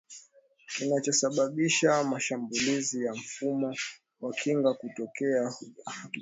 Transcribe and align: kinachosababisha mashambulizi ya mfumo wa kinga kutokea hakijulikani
kinachosababisha 0.73 2.03
mashambulizi 2.03 3.03
ya 3.05 3.13
mfumo 3.15 3.75
wa 4.21 4.33
kinga 4.33 4.73
kutokea 4.73 5.43
hakijulikani 5.85 6.17